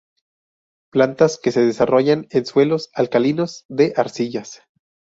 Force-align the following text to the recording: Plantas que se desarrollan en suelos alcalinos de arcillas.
Plantas 0.91 1.37
que 1.37 1.51
se 1.51 1.61
desarrollan 1.61 2.25
en 2.31 2.47
suelos 2.47 2.89
alcalinos 2.95 3.65
de 3.69 3.93
arcillas. 3.95 4.63